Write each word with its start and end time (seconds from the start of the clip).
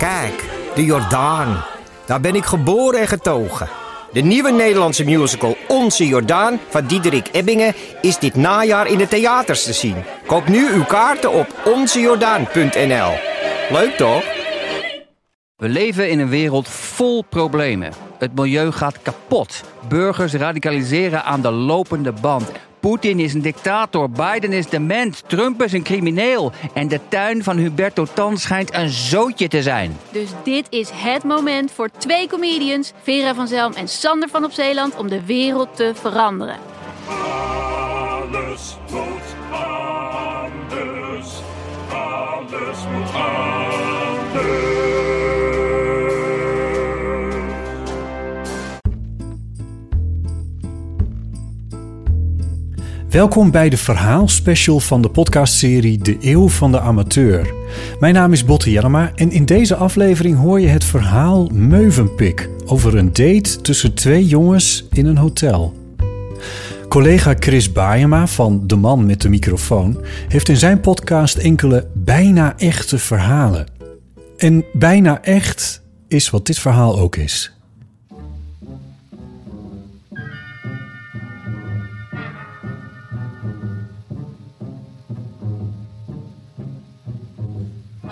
Kijk, 0.00 0.44
de 0.74 0.84
Jordaan. 0.84 1.64
Daar 2.06 2.20
ben 2.20 2.34
ik 2.34 2.44
geboren 2.44 3.00
en 3.00 3.08
getogen. 3.08 3.68
De 4.12 4.20
nieuwe 4.20 4.50
Nederlandse 4.50 5.04
musical 5.04 5.56
Onze 5.68 6.06
Jordaan 6.06 6.60
van 6.68 6.86
Diederik 6.86 7.28
Ebbingen 7.32 7.74
is 8.00 8.18
dit 8.18 8.34
najaar 8.34 8.86
in 8.86 8.98
de 8.98 9.08
theaters 9.08 9.64
te 9.64 9.72
zien. 9.72 9.96
Koop 10.26 10.48
nu 10.48 10.72
uw 10.72 10.84
kaarten 10.84 11.32
op 11.32 11.46
onzejordaan.nl. 11.64 13.12
Leuk 13.70 13.94
toch? 13.96 14.24
We 15.56 15.68
leven 15.68 16.10
in 16.10 16.18
een 16.18 16.28
wereld 16.28 16.68
vol 16.68 17.24
problemen. 17.28 17.92
Het 18.18 18.34
milieu 18.34 18.72
gaat 18.72 19.02
kapot. 19.02 19.64
Burgers 19.88 20.32
radicaliseren 20.32 21.24
aan 21.24 21.40
de 21.40 21.50
lopende 21.50 22.12
band. 22.12 22.50
Poetin 22.80 23.20
is 23.20 23.34
een 23.34 23.42
dictator, 23.42 24.10
Biden 24.10 24.52
is 24.52 24.68
dement, 24.68 25.22
Trump 25.26 25.62
is 25.62 25.72
een 25.72 25.82
crimineel. 25.82 26.52
En 26.74 26.88
de 26.88 27.00
tuin 27.08 27.42
van 27.42 27.56
Huberto 27.56 28.06
Tan 28.14 28.38
schijnt 28.38 28.74
een 28.74 28.88
zootje 28.88 29.48
te 29.48 29.62
zijn. 29.62 29.96
Dus 30.12 30.28
dit 30.42 30.66
is 30.70 30.90
het 30.92 31.24
moment 31.24 31.70
voor 31.72 31.88
twee 31.98 32.28
comedians, 32.28 32.92
Vera 33.02 33.34
van 33.34 33.48
Zelm 33.48 33.72
en 33.72 33.88
Sander 33.88 34.28
van 34.28 34.44
op 34.44 34.52
Zeeland, 34.52 34.96
om 34.96 35.08
de 35.08 35.24
wereld 35.24 35.76
te 35.76 35.92
veranderen. 35.94 36.56
Alles 37.08 38.76
Welkom 53.10 53.50
bij 53.50 53.68
de 53.68 53.76
verhaalspecial 53.76 54.80
van 54.80 55.02
de 55.02 55.10
podcastserie 55.10 55.98
De 55.98 56.16
Eeuw 56.20 56.48
van 56.48 56.72
de 56.72 56.80
Amateur. 56.80 57.54
Mijn 58.00 58.14
naam 58.14 58.32
is 58.32 58.44
Botte 58.44 58.70
Jellema 58.70 59.12
en 59.14 59.30
in 59.30 59.44
deze 59.44 59.74
aflevering 59.74 60.38
hoor 60.38 60.60
je 60.60 60.66
het 60.66 60.84
verhaal 60.84 61.46
Meuvenpik 61.52 62.48
over 62.66 62.96
een 62.96 63.06
date 63.12 63.60
tussen 63.60 63.94
twee 63.94 64.26
jongens 64.26 64.86
in 64.92 65.06
een 65.06 65.16
hotel. 65.16 65.74
Collega 66.88 67.34
Chris 67.38 67.72
Baayema 67.72 68.26
van 68.26 68.66
De 68.66 68.76
Man 68.76 69.06
met 69.06 69.20
de 69.20 69.28
microfoon 69.28 70.04
heeft 70.28 70.48
in 70.48 70.56
zijn 70.56 70.80
podcast 70.80 71.36
enkele 71.36 71.86
bijna 71.94 72.58
echte 72.58 72.98
verhalen. 72.98 73.66
En 74.36 74.64
bijna 74.72 75.22
echt 75.22 75.82
is 76.08 76.30
wat 76.30 76.46
dit 76.46 76.58
verhaal 76.58 76.98
ook 76.98 77.16
is. 77.16 77.59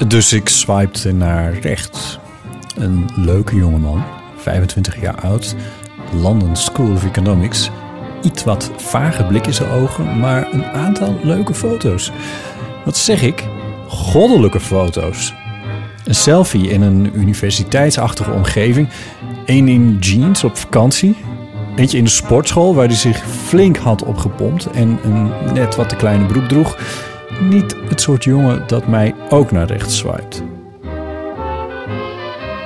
Dus 0.07 0.33
ik 0.33 0.49
swipte 0.49 1.13
naar 1.13 1.59
rechts. 1.59 2.19
Een 2.77 3.09
leuke 3.17 3.57
jongeman, 3.57 4.05
25 4.37 5.01
jaar 5.01 5.21
oud, 5.21 5.55
London 6.21 6.57
School 6.57 6.91
of 6.93 7.05
Economics. 7.05 7.71
Iets 8.23 8.45
wat 8.45 8.71
vage 8.77 9.25
blik 9.25 9.47
in 9.47 9.55
zijn 9.55 9.71
ogen, 9.71 10.19
maar 10.19 10.53
een 10.53 10.65
aantal 10.65 11.19
leuke 11.23 11.55
foto's. 11.55 12.13
Wat 12.85 12.97
zeg 12.97 13.23
ik? 13.23 13.49
Goddelijke 13.89 14.61
foto's. 14.61 15.35
Een 16.05 16.15
selfie 16.15 16.69
in 16.69 16.83
een 16.83 17.19
universiteitsachtige 17.19 18.31
omgeving. 18.31 18.89
Eén 19.47 19.69
in 19.69 19.97
jeans 19.99 20.45
op 20.45 20.57
vakantie. 20.57 21.17
Eentje 21.77 21.99
in 21.99 22.05
de 22.05 22.11
sportschool 22.11 22.75
waar 22.75 22.87
hij 22.87 22.97
zich 22.97 23.25
flink 23.27 23.77
had 23.77 24.05
opgepompt 24.05 24.67
en 24.67 24.99
een 25.03 25.31
net 25.53 25.77
wat 25.77 25.89
te 25.89 25.97
kleine 25.97 26.27
broek 26.27 26.49
droeg 26.49 26.77
niet 27.41 27.77
het 27.89 28.01
soort 28.01 28.25
jongen 28.25 28.63
dat 28.67 28.87
mij 28.87 29.15
ook 29.29 29.51
naar 29.51 29.67
rechts 29.67 29.97
swipet. 29.97 30.43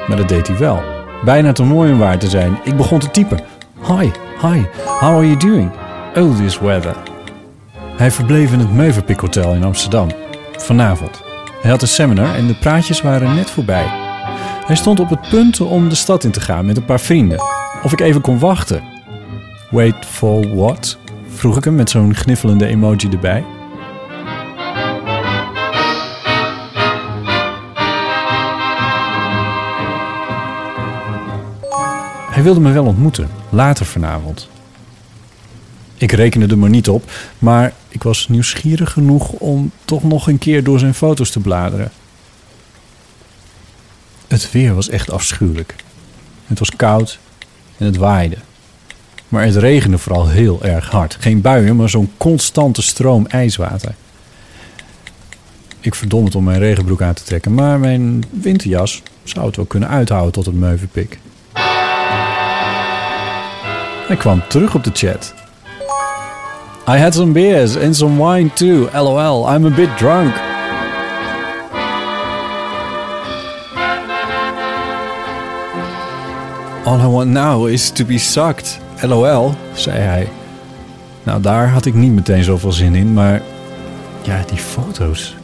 Maar 0.07 0.17
dat 0.17 0.29
deed 0.29 0.49
hij 0.49 0.59
wel. 0.59 0.83
Bijna 1.25 1.53
te 1.53 1.63
mooi 1.63 1.93
om 1.93 1.99
waar 1.99 2.19
te 2.19 2.29
zijn. 2.29 2.59
Ik 2.65 2.77
begon 2.77 2.99
te 2.99 3.11
typen. 3.11 3.41
Hi, 3.87 4.11
hi, 4.41 4.63
how 4.85 5.17
are 5.17 5.27
you 5.27 5.37
doing? 5.37 5.71
Oh, 6.15 6.37
this 6.37 6.59
weather. 6.59 6.97
Hij 7.97 8.11
verbleef 8.11 8.53
in 8.53 8.59
het 8.59 8.73
Meuverpik 8.73 9.21
Hotel 9.21 9.55
in 9.55 9.65
Amsterdam. 9.65 10.09
Vanavond. 10.57 11.23
Hij 11.63 11.71
had 11.71 11.83
een 11.83 11.89
seminar 11.89 12.35
en 12.35 12.47
de 12.47 12.55
praatjes 12.55 13.03
waren 13.03 13.35
net 13.35 13.51
voorbij. 13.51 13.85
Hij 14.67 14.77
stond 14.77 15.01
op 15.01 15.11
het 15.11 15.29
punt 15.31 15.61
om 15.61 15.89
de 15.89 15.95
stad 15.95 16.25
in 16.25 16.31
te 16.31 16.41
gaan 16.41 16.67
met 16.67 16.77
een 16.77 16.85
paar 16.85 17.01
vrienden. 17.01 17.39
Of 17.83 17.93
ik 17.93 18.01
even 18.01 18.21
kon 18.21 18.39
wachten. 18.39 18.83
Wait 19.71 20.07
for 20.07 20.57
what? 20.57 20.99
Vroeg 21.29 21.57
ik 21.57 21.65
hem 21.65 21.75
met 21.75 21.91
zo'n 21.91 22.15
gniffelende 22.15 22.67
emoji 22.67 23.09
erbij. 23.11 23.45
Hij 32.43 32.53
wilde 32.53 32.69
me 32.69 32.75
wel 32.75 32.87
ontmoeten, 32.87 33.29
later 33.51 33.87
vanavond. 33.87 34.49
Ik 35.95 36.13
rekende 36.13 36.47
er 36.47 36.59
maar 36.59 36.71
niet 36.71 36.89
op, 36.89 37.11
maar 37.39 37.73
ik 37.89 38.03
was 38.03 38.29
nieuwsgierig 38.29 38.93
genoeg 38.93 39.29
om 39.29 39.71
toch 39.85 40.03
nog 40.03 40.29
een 40.29 40.39
keer 40.39 40.65
door 40.65 40.79
zijn 40.79 40.95
foto's 40.95 41.31
te 41.31 41.41
bladeren. 41.41 41.91
Het 44.29 44.51
weer 44.51 44.75
was 44.75 44.89
echt 44.89 45.11
afschuwelijk. 45.11 45.75
Het 46.47 46.59
was 46.59 46.77
koud 46.77 47.19
en 47.77 47.87
het 47.87 47.97
waaide. 47.97 48.37
Maar 49.29 49.45
het 49.45 49.57
regende 49.57 49.99
vooral 49.99 50.29
heel 50.29 50.65
erg 50.65 50.91
hard. 50.91 51.17
Geen 51.21 51.41
buien, 51.41 51.77
maar 51.77 51.91
zo'n 51.91 52.13
constante 52.17 52.83
stroom 52.83 53.27
ijswater. 53.27 53.95
Ik 55.81 55.95
verdom 55.95 56.25
het 56.25 56.35
om 56.35 56.45
mijn 56.45 56.59
regenbroek 56.59 57.03
aan 57.03 57.15
te 57.15 57.25
trekken, 57.25 57.55
maar 57.55 57.81
mijn 57.81 58.25
winterjas 58.31 59.03
zou 59.23 59.47
het 59.47 59.57
wel 59.57 59.65
kunnen 59.65 59.89
uithouden 59.89 60.33
tot 60.33 60.47
het 60.47 60.55
meuvenpik. 60.55 61.19
Hij 64.13 64.21
kwam 64.21 64.43
terug 64.49 64.75
op 64.75 64.85
de 64.85 64.91
chat. 64.93 65.35
I 66.89 66.97
had 66.99 67.15
some 67.15 67.33
beers 67.33 67.77
and 67.77 67.97
some 67.97 68.25
wine 68.25 68.53
too. 68.53 68.89
LOL, 68.93 69.55
I'm 69.55 69.67
a 69.67 69.69
bit 69.69 69.97
drunk. 69.97 70.35
All 76.85 77.01
I 77.01 77.07
want 77.07 77.31
now 77.31 77.69
is 77.69 77.91
to 77.91 78.05
be 78.05 78.19
sucked. 78.19 78.79
LOL, 79.01 79.55
zei 79.75 79.99
hij. 79.99 80.29
Nou, 81.23 81.41
daar 81.41 81.69
had 81.69 81.87
ik 81.87 81.95
niet 81.95 82.13
meteen 82.13 82.45
zoveel 82.45 82.73
zin 82.73 82.95
in, 82.95 83.13
maar 83.13 83.43
ja, 84.23 84.43
die 84.47 84.59
foto's. 84.59 85.37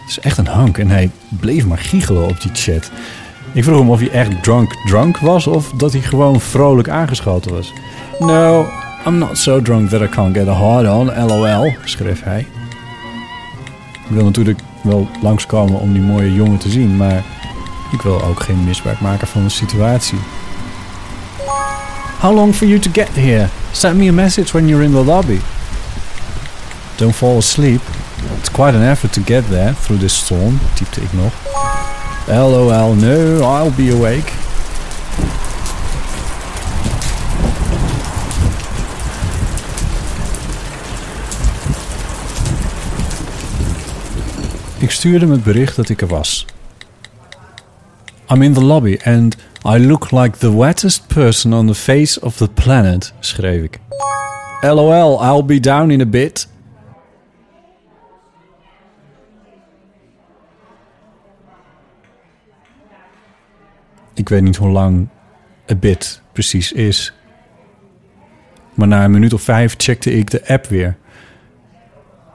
Het 0.00 0.10
is 0.10 0.20
echt 0.20 0.38
een 0.38 0.46
hank 0.46 0.78
en 0.78 0.88
hij 0.88 1.10
bleef 1.40 1.66
maar 1.66 1.78
giechelen 1.78 2.28
op 2.28 2.40
die 2.40 2.50
chat. 2.54 2.90
Ik 3.52 3.64
vroeg 3.64 3.78
hem 3.78 3.90
of 3.90 3.98
hij 3.98 4.10
echt 4.10 4.42
drunk 4.42 4.72
drunk 4.86 5.18
was 5.18 5.46
of 5.46 5.70
dat 5.74 5.92
hij 5.92 6.00
gewoon 6.00 6.40
vrolijk 6.40 6.88
aangeschoten 6.88 7.52
was. 7.52 7.72
No, 8.18 8.66
I'm 9.06 9.18
not 9.18 9.38
so 9.38 9.62
drunk 9.62 9.88
that 9.88 10.00
I 10.00 10.08
can't 10.08 10.36
get 10.36 10.48
a 10.48 10.52
hard 10.52 10.88
on, 10.88 11.26
lol, 11.26 11.72
schreef 11.84 12.22
hij. 12.24 12.46
Ik 13.92 14.14
wil 14.14 14.24
natuurlijk 14.24 14.60
wel 14.82 15.08
langskomen 15.22 15.80
om 15.80 15.92
die 15.92 16.02
mooie 16.02 16.34
jongen 16.34 16.58
te 16.58 16.70
zien, 16.70 16.96
maar 16.96 17.22
ik 17.92 18.02
wil 18.02 18.22
ook 18.22 18.42
geen 18.42 18.64
misbruik 18.64 19.00
maken 19.00 19.26
van 19.26 19.42
de 19.42 19.48
situatie. 19.48 20.18
How 22.20 22.34
long 22.34 22.54
for 22.54 22.66
you 22.66 22.78
to 22.80 22.90
get 22.92 23.08
here? 23.14 23.48
Send 23.70 23.96
me 23.96 24.08
a 24.08 24.12
message 24.12 24.52
when 24.52 24.68
you're 24.68 24.84
in 24.84 24.92
the 24.92 25.04
lobby. 25.04 25.40
Don't 26.96 27.14
fall 27.14 27.36
asleep. 27.36 27.80
It's 28.38 28.50
quite 28.50 28.76
an 28.76 28.82
effort 28.82 29.12
to 29.12 29.22
get 29.24 29.48
there 29.48 29.74
through 29.80 30.00
this 30.00 30.16
storm, 30.16 30.58
typte 30.74 31.00
ik 31.00 31.12
nog. 31.12 31.32
LOL, 32.28 32.94
no, 32.94 33.40
I'll 33.42 33.70
be 33.70 33.90
awake. 33.90 34.30
Ik 44.78 44.90
stuurde 44.90 45.18
hem 45.18 45.30
het 45.30 45.44
bericht 45.44 45.76
dat 45.76 45.88
ik 45.88 46.00
er 46.00 46.06
was. 46.06 46.46
I'm 48.30 48.42
in 48.42 48.52
the 48.52 48.64
lobby 48.64 48.98
and 49.04 49.36
I 49.64 49.86
look 49.86 50.10
like 50.10 50.38
the 50.38 50.56
wettest 50.56 51.06
person 51.06 51.52
on 51.52 51.66
the 51.66 51.74
face 51.74 52.20
of 52.20 52.36
the 52.36 52.48
planet, 52.48 53.12
schreef 53.20 53.62
ik. 53.62 53.78
LOL, 54.60 55.24
I'll 55.24 55.44
be 55.44 55.60
down 55.60 55.90
in 55.90 56.00
a 56.00 56.06
bit. 56.06 56.48
Ik 64.18 64.28
weet 64.28 64.42
niet 64.42 64.56
hoe 64.56 64.68
lang 64.68 65.08
a 65.70 65.74
bit 65.74 66.22
precies 66.32 66.72
is. 66.72 67.12
Maar 68.74 68.88
na 68.88 69.04
een 69.04 69.10
minuut 69.10 69.32
of 69.32 69.42
vijf 69.42 69.74
checkte 69.76 70.12
ik 70.12 70.30
de 70.30 70.48
app 70.48 70.66
weer. 70.66 70.96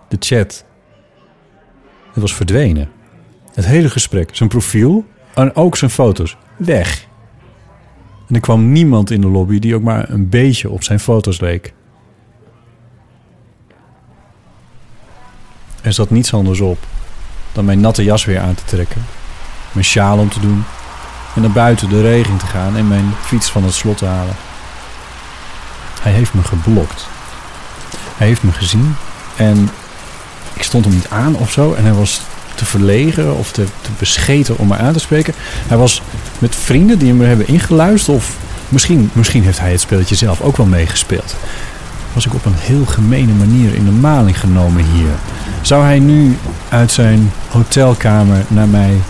De 0.08 0.18
chat. 0.20 0.66
Het 2.12 2.22
was 2.22 2.36
verdwenen. 2.36 2.92
Het 3.54 3.66
hele 3.66 3.90
gesprek, 3.90 4.36
zijn 4.36 4.50
profiel 4.50 5.06
en 5.34 5.56
ook 5.56 5.78
zijn 5.78 5.92
foto's. 5.92 6.38
Weg. 6.58 7.08
En 8.28 8.36
er 8.36 8.42
kwam 8.42 8.72
niemand 8.72 9.12
in 9.12 9.22
de 9.22 9.28
lobby 9.28 9.60
die 9.60 9.76
ook 9.76 9.82
maar 9.82 10.10
een 10.10 10.30
beetje 10.30 10.70
op 10.70 10.84
zijn 10.84 11.00
foto's 11.00 11.40
leek. 11.40 11.74
Er 15.82 15.94
zat 15.94 16.10
niets 16.10 16.34
anders 16.34 16.60
op 16.60 16.78
dan 17.52 17.66
mijn 17.66 17.80
natte 17.80 18.04
jas 18.04 18.26
weer 18.26 18.40
aan 18.40 18.56
te 18.56 18.66
trekken 18.66 19.02
mijn 19.74 19.86
sjaal 19.86 20.18
om 20.18 20.30
te 20.30 20.40
doen 20.40 20.64
en 21.36 21.42
naar 21.42 21.52
buiten 21.52 21.90
de 21.90 22.02
regen 22.02 22.38
te 22.38 22.46
gaan 22.46 22.78
en 22.78 22.88
mijn 22.88 23.14
fiets 23.22 23.52
van 23.52 23.64
het 23.64 23.74
slot 23.74 23.98
te 23.98 24.06
halen. 24.06 24.36
Hij 26.02 26.12
heeft 26.12 26.34
me 26.34 26.44
geblokt. 26.44 27.08
Hij 28.18 28.28
heeft 28.28 28.44
me 28.44 28.52
gezien 28.52 28.96
en 29.36 29.70
ik 30.54 30.64
stond 30.64 30.86
hem 30.86 30.94
niet 30.94 31.10
aan 31.10 31.36
of 31.36 31.52
zo 31.52 31.74
en 31.74 31.84
hij 31.84 31.94
was 31.94 32.22
te 32.56 32.66
verlegen 32.66 33.38
of 33.38 33.52
te, 33.52 33.64
te 33.82 33.90
bescheten 33.98 34.58
om 34.58 34.68
me 34.68 34.78
aan 34.78 34.94
te 34.94 35.00
spreken. 35.00 35.34
Hij 35.68 35.78
was 35.78 36.02
met 36.40 36.56
vrienden 36.56 37.00
die 37.00 37.08
hem 37.08 37.22
hebben 37.22 37.48
ingeluisterd 37.48 38.18
of 38.18 38.36
misschien, 38.70 39.10
misschien 39.14 39.44
heeft 39.44 39.60
hij 39.60 39.72
het 39.72 39.82
spelletje 39.82 40.16
zelf 40.16 40.42
ook 40.42 40.58
wel 40.58 40.66
meegespeeld. 40.66 41.36
Was 42.14 42.26
ik 42.26 42.34
op 42.34 42.46
een 42.46 42.58
heel 42.58 42.86
gemene 42.86 43.34
manier 43.34 43.74
in 43.74 43.86
de 43.86 43.92
maling 43.92 44.40
genomen 44.40 44.84
hier. 44.84 45.12
Zou 45.62 45.84
hij 45.84 46.00
nu 46.00 46.38
uit 46.70 46.92
zijn 46.92 47.32
hotelkamer 47.50 48.46
naar 48.48 48.68
mij 48.68 49.02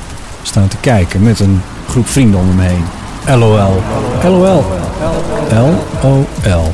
staan 0.42 0.68
te 0.68 0.78
kijken 0.80 1.24
met 1.24 1.40
een 1.40 1.62
groep 1.94 2.08
vrienden 2.08 2.40
om 2.40 2.48
hem 2.48 2.60
heen? 2.60 2.84
LOL. 3.40 3.82
LOL. 4.24 4.64
LOL. 5.52 6.72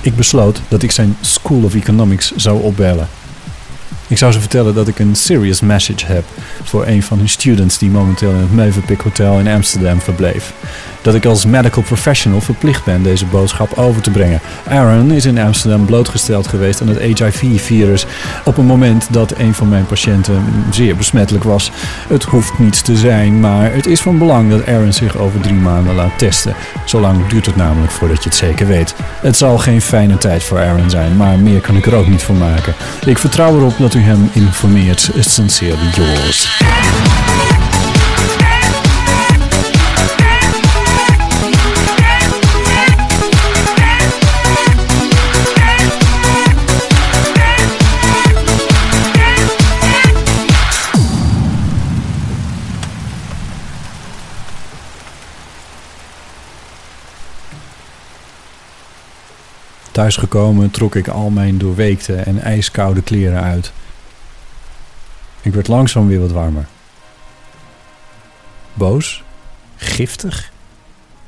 Ik 0.00 0.16
besloot 0.16 0.60
dat 0.68 0.82
ik 0.82 0.90
zijn 0.90 1.16
School 1.20 1.62
of 1.62 1.74
Economics 1.74 2.32
zou 2.36 2.62
opbellen. 2.62 3.08
Ik 4.06 4.18
zou 4.18 4.32
ze 4.32 4.40
vertellen 4.40 4.74
dat 4.74 4.88
ik 4.88 4.98
een 4.98 5.16
serious 5.16 5.60
message 5.60 6.06
heb 6.06 6.24
voor 6.68 6.86
een 6.86 7.02
van 7.02 7.18
hun 7.18 7.28
students 7.28 7.78
die 7.78 7.90
momenteel 7.90 8.30
in 8.30 8.48
het 8.48 8.50
Mövenpick 8.50 9.02
Hotel 9.02 9.38
in 9.38 9.48
Amsterdam 9.48 10.00
verbleef. 10.00 10.52
Dat 11.02 11.14
ik 11.14 11.26
als 11.26 11.44
medical 11.44 11.82
professional 11.82 12.40
verplicht 12.40 12.84
ben 12.84 13.02
deze 13.02 13.26
boodschap 13.26 13.78
over 13.78 14.02
te 14.02 14.10
brengen. 14.10 14.40
Aaron 14.68 15.10
is 15.10 15.24
in 15.24 15.38
Amsterdam 15.38 15.84
blootgesteld 15.84 16.46
geweest 16.46 16.80
aan 16.80 16.88
het 16.88 16.98
HIV-virus 16.98 18.06
op 18.44 18.56
een 18.56 18.66
moment 18.66 19.06
dat 19.10 19.38
een 19.38 19.54
van 19.54 19.68
mijn 19.68 19.86
patiënten 19.86 20.44
zeer 20.70 20.96
besmettelijk 20.96 21.44
was. 21.44 21.70
Het 22.08 22.24
hoeft 22.24 22.58
niets 22.58 22.82
te 22.82 22.96
zijn, 22.96 23.40
maar 23.40 23.72
het 23.72 23.86
is 23.86 24.00
van 24.00 24.18
belang 24.18 24.50
dat 24.50 24.66
Aaron 24.66 24.92
zich 24.92 25.16
over 25.16 25.40
drie 25.40 25.54
maanden 25.54 25.94
laat 25.94 26.18
testen. 26.18 26.54
Zolang 26.84 27.26
duurt 27.26 27.46
het 27.46 27.56
namelijk 27.56 27.92
voordat 27.92 28.22
je 28.22 28.28
het 28.28 28.38
zeker 28.38 28.66
weet. 28.66 28.94
Het 29.20 29.36
zal 29.36 29.58
geen 29.58 29.82
fijne 29.82 30.18
tijd 30.18 30.42
voor 30.42 30.58
Aaron 30.58 30.90
zijn, 30.90 31.16
maar 31.16 31.38
meer 31.38 31.60
kan 31.60 31.76
ik 31.76 31.86
er 31.86 31.94
ook 31.94 32.08
niet 32.08 32.22
van 32.22 32.38
maken. 32.38 32.74
Ik 33.06 33.18
vertrouw 33.18 33.56
erop 33.56 33.78
dat 33.78 33.94
u 33.94 34.00
hem 34.00 34.30
informeert. 34.32 35.10
Sincerely 35.18 35.90
yours. 35.94 36.57
Thuisgekomen 59.98 60.70
trok 60.70 60.94
ik 60.94 61.08
al 61.08 61.30
mijn 61.30 61.58
doorweekte 61.58 62.14
en 62.14 62.40
ijskoude 62.40 63.02
kleren 63.02 63.42
uit. 63.42 63.72
Ik 65.42 65.54
werd 65.54 65.68
langzaam 65.68 66.08
weer 66.08 66.20
wat 66.20 66.32
warmer. 66.32 66.66
Boos? 68.74 69.22
Giftig? 69.76 70.52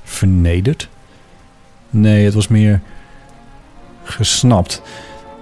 Vernederd? 0.04 0.88
Nee, 1.90 2.24
het 2.24 2.34
was 2.34 2.48
meer 2.48 2.80
gesnapt, 4.04 4.82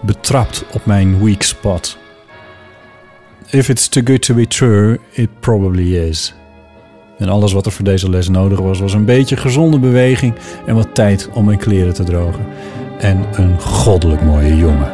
betrapt 0.00 0.64
op 0.72 0.86
mijn 0.86 1.24
weak 1.24 1.42
spot. 1.42 1.98
If 3.50 3.68
it's 3.68 3.88
too 3.88 4.02
good 4.04 4.22
to 4.22 4.34
be 4.34 4.46
true, 4.46 4.98
it 5.10 5.40
probably 5.40 5.96
is. 5.96 6.34
En 7.18 7.28
alles 7.28 7.52
wat 7.52 7.66
er 7.66 7.72
voor 7.72 7.84
deze 7.84 8.10
les 8.10 8.28
nodig 8.28 8.58
was, 8.58 8.78
was 8.78 8.92
een 8.92 9.04
beetje 9.04 9.36
gezonde 9.36 9.78
beweging 9.78 10.34
en 10.66 10.74
wat 10.74 10.94
tijd 10.94 11.28
om 11.32 11.44
mijn 11.44 11.58
kleren 11.58 11.94
te 11.94 12.04
drogen. 12.04 12.46
En 12.98 13.26
een 13.32 13.60
goddelijk 13.60 14.22
mooie 14.22 14.56
jongen. 14.56 14.92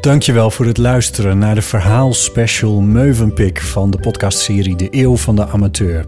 Dankjewel 0.00 0.50
voor 0.50 0.66
het 0.66 0.78
luisteren 0.78 1.38
naar 1.38 1.54
de 1.54 1.62
verhaalspecial 1.62 2.80
Meuvenpik 2.80 3.60
van 3.60 3.90
de 3.90 3.98
podcastserie 3.98 4.76
De 4.76 4.88
Eeuw 4.90 5.16
van 5.16 5.36
de 5.36 5.46
Amateur. 5.46 6.04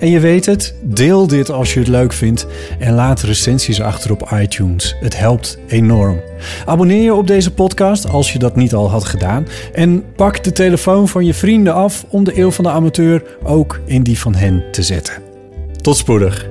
En 0.00 0.10
je 0.10 0.20
weet 0.20 0.46
het, 0.46 0.74
deel 0.82 1.26
dit 1.26 1.50
als 1.50 1.74
je 1.74 1.78
het 1.78 1.88
leuk 1.88 2.12
vindt 2.12 2.46
en 2.78 2.94
laat 2.94 3.22
recensies 3.22 3.80
achter 3.80 4.10
op 4.10 4.30
iTunes. 4.32 4.96
Het 5.00 5.18
helpt 5.18 5.58
enorm. 5.68 6.20
Abonneer 6.66 7.02
je 7.02 7.14
op 7.14 7.26
deze 7.26 7.50
podcast 7.50 8.08
als 8.08 8.32
je 8.32 8.38
dat 8.38 8.56
niet 8.56 8.74
al 8.74 8.90
had 8.90 9.04
gedaan 9.04 9.46
en 9.72 10.04
pak 10.16 10.44
de 10.44 10.52
telefoon 10.52 11.08
van 11.08 11.24
je 11.24 11.34
vrienden 11.34 11.74
af 11.74 12.04
om 12.08 12.24
De 12.24 12.38
Eeuw 12.38 12.50
van 12.50 12.64
de 12.64 12.70
Amateur 12.70 13.22
ook 13.42 13.80
in 13.84 14.02
die 14.02 14.18
van 14.18 14.34
hen 14.34 14.64
te 14.70 14.82
zetten. 14.82 15.14
Tot 15.80 15.96
spoedig. 15.96 16.48